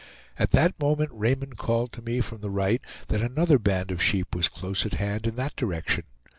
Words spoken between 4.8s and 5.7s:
at hand in that